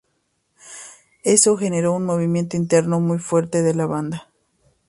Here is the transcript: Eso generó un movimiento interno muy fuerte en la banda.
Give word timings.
Eso 1.23 1.57
generó 1.57 1.93
un 1.93 2.05
movimiento 2.05 2.57
interno 2.57 2.99
muy 2.99 3.19
fuerte 3.19 3.59
en 3.69 3.77
la 3.77 3.85
banda. 3.85 4.29